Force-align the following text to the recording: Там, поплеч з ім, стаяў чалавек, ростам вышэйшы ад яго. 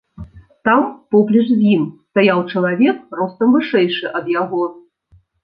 Там, 0.67 0.81
поплеч 1.15 1.43
з 1.49 1.57
ім, 1.73 1.83
стаяў 2.13 2.39
чалавек, 2.55 2.97
ростам 3.21 3.53
вышэйшы 3.59 4.05
ад 4.23 4.35
яго. 4.41 4.63